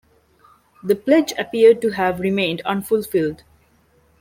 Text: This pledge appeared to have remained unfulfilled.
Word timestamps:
This 0.81 0.97
pledge 0.97 1.31
appeared 1.37 1.79
to 1.83 1.89
have 1.91 2.21
remained 2.21 2.61
unfulfilled. 2.65 3.43